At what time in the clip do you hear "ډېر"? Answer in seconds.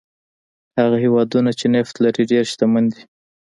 2.31-2.43